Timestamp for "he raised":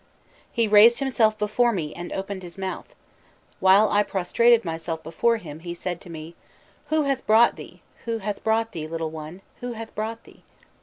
0.51-0.97